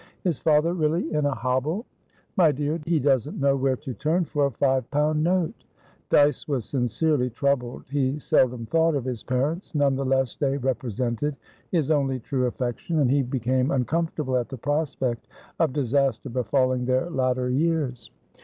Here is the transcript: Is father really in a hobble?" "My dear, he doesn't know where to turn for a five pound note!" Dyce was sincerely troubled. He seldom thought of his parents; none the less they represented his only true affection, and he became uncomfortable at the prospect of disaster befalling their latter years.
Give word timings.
Is 0.23 0.39
father 0.39 0.73
really 0.73 1.13
in 1.13 1.27
a 1.27 1.35
hobble?" 1.35 1.85
"My 2.35 2.51
dear, 2.51 2.79
he 2.87 2.99
doesn't 2.99 3.39
know 3.39 3.55
where 3.55 3.75
to 3.75 3.93
turn 3.93 4.25
for 4.25 4.47
a 4.47 4.51
five 4.51 4.89
pound 4.89 5.23
note!" 5.23 5.53
Dyce 6.09 6.47
was 6.47 6.65
sincerely 6.65 7.29
troubled. 7.29 7.83
He 7.87 8.17
seldom 8.17 8.65
thought 8.65 8.95
of 8.95 9.05
his 9.05 9.21
parents; 9.21 9.75
none 9.75 9.95
the 9.95 10.03
less 10.03 10.37
they 10.37 10.57
represented 10.57 11.35
his 11.71 11.91
only 11.91 12.19
true 12.19 12.47
affection, 12.47 12.97
and 12.97 13.11
he 13.11 13.21
became 13.21 13.69
uncomfortable 13.69 14.37
at 14.37 14.49
the 14.49 14.57
prospect 14.57 15.27
of 15.59 15.71
disaster 15.71 16.29
befalling 16.31 16.85
their 16.85 17.07
latter 17.11 17.51
years. 17.51 18.09